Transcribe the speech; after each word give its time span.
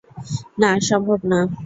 না, 0.61 0.69
সম্ভব 0.89 1.19
না! 1.31 1.39